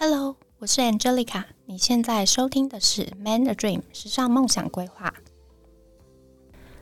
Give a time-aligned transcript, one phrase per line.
[0.00, 1.42] Hello，我是 Angelica。
[1.66, 5.12] 你现在收听的是《Man a Dream》时尚梦想规划。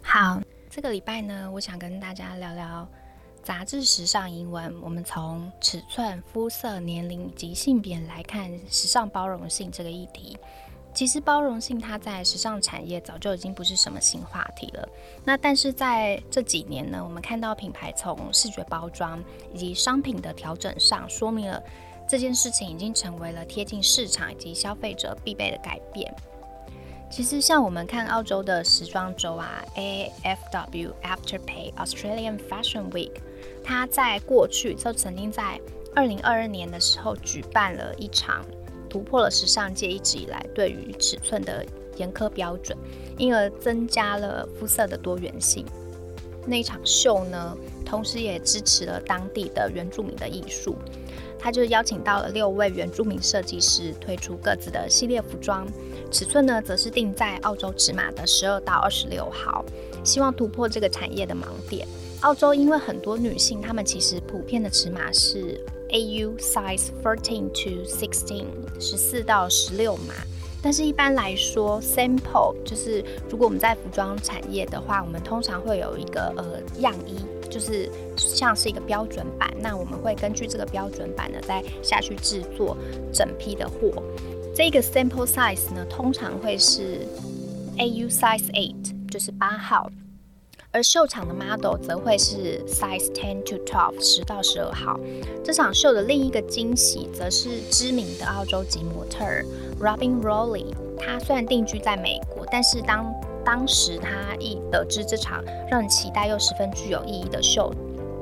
[0.02, 2.86] 好，这个礼拜呢，我想跟大家聊聊
[3.42, 4.78] 杂志时尚英文。
[4.82, 10.36] 我们从尺寸、肤色、年龄以及性别来看时尚包容性这个议题。
[10.92, 14.86] 其实包容性它在时尚产业早就已经不是什么新话题了。
[15.24, 19.24] 那但是在这几年呢，我们看到品牌从视觉包装
[19.54, 21.62] 以及商品的调整上，说明了。
[22.08, 26.14] 这件事情已经成为了贴近市场以及消费者必备的改变。
[27.08, 33.12] 其实，像我们看澳洲的时装周啊，AFW Afterpay Australian Fashion Week，
[33.62, 35.60] 它在过去就曾经在
[35.94, 38.44] 二零二二年的时候举办了一场
[38.90, 41.64] 突破了时尚界一直以来对于尺寸的
[41.96, 42.76] 严苛标准，
[43.18, 45.64] 因而增加了肤色的多元性。
[46.46, 50.76] 那场秀呢，同时也支持了当地的原住民的艺术。
[51.38, 55.66] 他就邀请到了六位原住民设计师推出各自的系列服装，
[56.10, 59.64] 尺寸呢则是定在澳洲尺码的十二到二十六号，
[60.02, 61.86] 希望突破这个产业的盲点。
[62.22, 65.60] 澳洲因为很多女性，她们其实普遍的尺码是
[65.90, 68.46] AU size thirteen to sixteen，
[68.80, 70.14] 十四到十六码。
[70.66, 73.00] 但是一般来说，sample 就是
[73.30, 77.14] 如果我们在服装产业的话，我们通常会有一个呃样衣。
[77.48, 82.76] 就是像是一个标准版，那我们会根据这个标准版呢，再下去制作
[83.12, 84.02] 整批的货。
[84.56, 87.06] 这个 sample size 呢，通常会是
[87.78, 89.88] AU size eight，就是八号，
[90.72, 94.98] 而秀场的 model 则会是 size ten to twelve，十到十二号。
[95.44, 99.46] 这场秀的另一个惊喜，则是知名的澳洲籍模特儿
[99.80, 107.72] Robin Rowley，他虽然定居在美国，但是当当时他一得知这场让人期待又十分具有意义的秀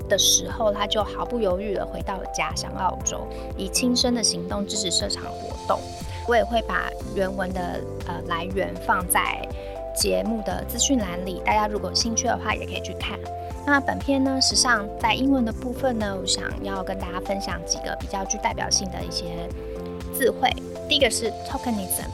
[0.08, 5.78] 的时候，他就毫不犹豫地回到了家乡澳洲，以亲身的行动支持这场活动。
[6.26, 9.46] 我也会把原文的呃来源放在
[9.94, 13.18] 节目的资讯栏里，大家如果有兴趣的话也可以去看。
[13.66, 19.48] 那本篇呢，时尚在英文的部分呢，我想要跟大家分享几个比较具代表性的一些
[20.12, 20.50] 字汇。
[20.88, 22.08] 第一个是 tokenism。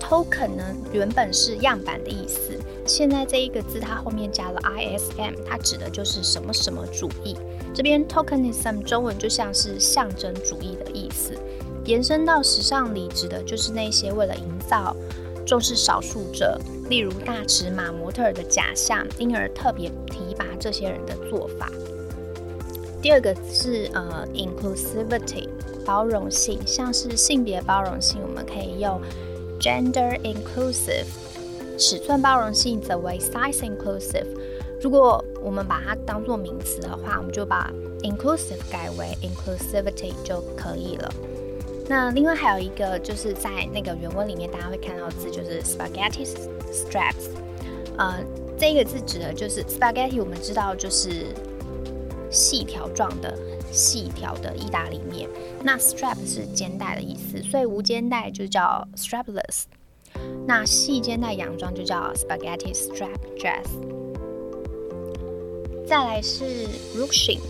[0.00, 7.34] Token 呢，原本是样板的意思，现在这一个字它后面加了 ism，它指的就是什么什么主义。
[7.74, 11.34] 这边 tokenism 中文就像是象征主义的意思，
[11.86, 14.94] 延伸到时尚里，指的就是那些为了营造
[15.46, 16.60] 重视少数者，
[16.90, 21.72] 例如大尺码模特儿的假象，因而特别提拔这些人的做法。
[23.00, 25.48] 第二个是呃 inclusivity
[25.84, 29.00] 包容性，像是性别包容性，我们可以用。
[29.60, 31.06] Gender inclusive，
[31.78, 34.26] 尺寸包容性则为 size inclusive。
[34.80, 37.72] 如果我们把它当做名词的话，我们就把
[38.02, 41.10] inclusive 改为 inclusivity 就可以了。
[41.88, 46.26] 那另外还有一个就是在那个原文里面大家会看到字就是 spaghetti
[46.72, 47.30] straps，
[47.96, 48.22] 呃，
[48.58, 51.26] 这个字指的就是 spaghetti，我们知道就是
[52.30, 53.38] 细条状的。
[53.74, 55.28] 细条的意大利面，
[55.62, 59.64] 那 strap 是肩带的意思，所以无肩带就叫 strapless。
[60.46, 63.66] 那细肩带洋装就叫 spaghetti strap dress。
[65.86, 66.44] 再来是
[66.96, 67.40] ruching，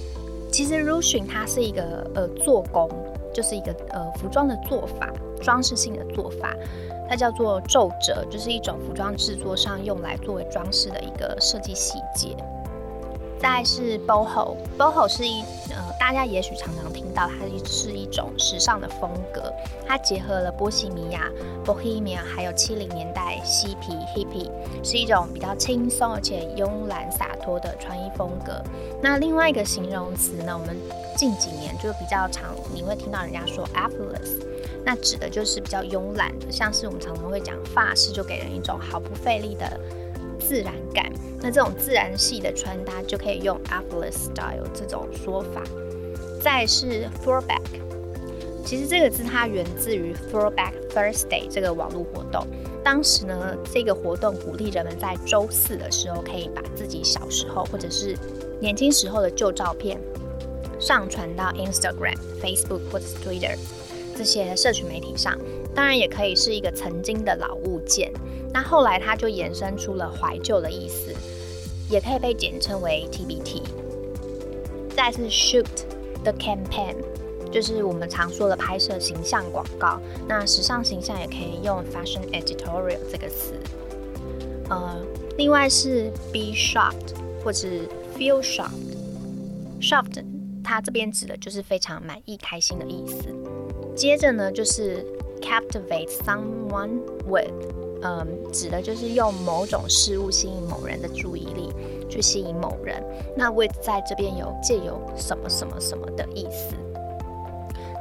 [0.51, 2.91] 其实 ruching 它是一个呃做工，
[3.33, 5.13] 就是一个呃服装的做法，
[5.43, 6.57] 装饰性的做法，
[7.09, 12.35] 它叫做皱褶，就是一种服装制作上用来作为装饰的一个设计细节。
[13.41, 19.53] 再是 boho，boho 是一呃，大家也许常常听到，它是一种时尚的风格，
[19.87, 21.31] 它结合了波西米亚
[21.65, 24.51] （Bohemian） 还有七零年代嬉皮 （Hippie），
[24.83, 28.63] 是一种比较轻松而且慵懒洒脱的穿衣风格。
[29.03, 30.77] 那另外一个形容词呢，我们
[31.17, 34.41] 近几年就比较常你会听到人家说 effortless，
[34.85, 39.79] 那指的就是比较慵懒的，像是我们常常会讲法式，就给人一种毫不费力的。
[40.47, 41.11] 自然感，
[41.41, 45.63] 那这种自然系的穿搭就可以用 a f f l e s style 这种说法。
[46.43, 47.63] 再是 throwback，
[48.65, 52.47] 其实这个字它源自于 Throwback Thursday 这个网络活动。
[52.83, 58.15] 当时呢，这个活动鼓励人们在周四的时候可以把自己小时候或者是
[58.61, 59.99] 年轻时候的旧照片
[60.79, 63.57] 上传到 Instagram、Facebook 或者 Twitter
[64.15, 65.39] 这些社群媒体上。
[65.75, 68.13] 当然，也可以是一个曾经的老物件。
[68.55, 71.13] 那后来它就衍生出了怀旧的意思，
[71.91, 73.63] 也可以被简称为 TBT。
[74.97, 75.67] 再是 shoot
[76.23, 76.95] the campaign，
[77.51, 80.01] 就是我们常说的拍摄形象广告。
[80.29, 83.55] 那时尚形象也可以用 fashion editorial 这个词。
[84.71, 85.05] 呃，
[85.37, 87.67] 另外是 be shocked 或者
[88.17, 88.71] feel shocked。
[89.81, 90.25] shocked
[90.63, 93.27] 它这边指的就是非常满意、开心的意思。
[93.97, 95.05] 接着呢，就是
[95.43, 97.51] captivate someone with，
[98.05, 101.73] 嗯，指的就是用某种事物吸引某人的注意力，
[102.07, 103.03] 去吸引某人。
[103.35, 106.77] 那 with 在这边有借由什么什么什么的意思。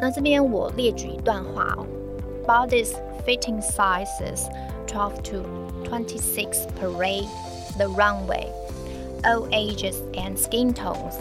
[0.01, 1.85] 那这边我列举一段话哦
[2.45, 2.91] ：Bodies
[3.25, 4.45] fitting sizes
[4.85, 5.45] twelve to
[5.85, 7.29] twenty six parade
[7.77, 8.47] the runway,
[9.23, 11.15] all ages and skin tones,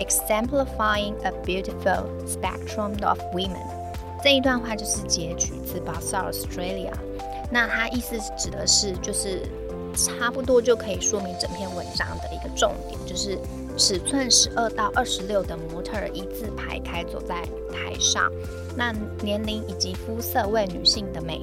[0.00, 3.66] exemplifying a beautiful spectrum of women.
[4.22, 6.90] 这一段话就是截取自《baza Australia》，
[7.50, 9.42] 那它意思指的是，就是
[9.94, 13.38] 差不多就可以说明整篇文章的一个重点，就是
[13.76, 17.42] 尺寸十二到二十六的模特儿一字排开走在
[17.72, 18.30] 台上，
[18.76, 18.92] 那
[19.22, 21.40] 年龄以及肤色为女性的美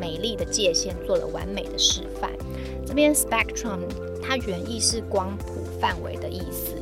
[0.00, 2.30] 美丽的界限做了完美的示范。
[2.86, 3.80] 这边 spectrum
[4.22, 6.74] 它原意是光谱范围的意思，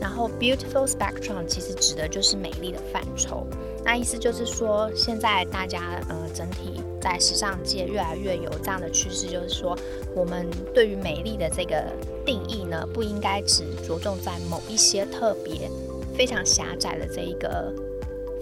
[0.00, 3.46] 然后 beautiful spectrum 其实指的就是美丽的范畴。
[3.84, 9.78] 那意思就是说，现在大家呃整体在时尚界越来越有这样的趋势，就是说，
[10.12, 10.44] 我们
[10.74, 11.84] 对于美丽的这个
[12.24, 15.70] 定义呢，不应该只着重在某一些特别
[16.16, 17.72] 非常狭窄的这一个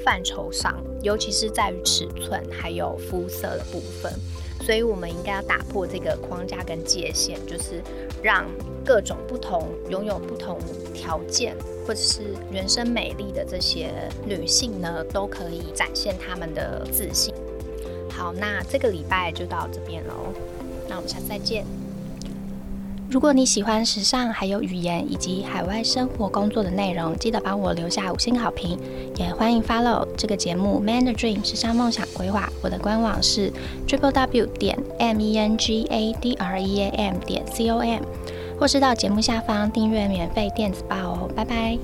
[0.03, 4.11] 范畴上，尤其是在于尺寸还有肤色的部分。
[4.63, 7.83] 所以，我们应该要打破这个框架跟界限，就是
[8.23, 8.47] 让
[8.83, 10.59] 各种不同、拥有不同
[10.95, 11.55] 条件
[11.87, 13.91] 或者是原生美丽的这些
[14.25, 17.35] 女性呢，都可以展现她们的自信。
[18.17, 20.15] 好，那这个礼拜就到这边喽，
[20.89, 21.65] 那我们下次再见。
[23.11, 28.79] 如果你喜欢时尚，还有语言以及海外生活工作的内容，记得帮我留下五星好评，
[29.17, 32.47] 也欢迎 follow 这个节目《Man the Dream 时尚梦想规划》。
[32.63, 33.53] 我的官网是
[33.87, 37.69] triple w 点 m e n g a d r e a m 点 c
[37.69, 38.03] o m，
[38.59, 41.31] 或是到节目下方订阅免费电子报哦。
[41.37, 41.79] 拜拜。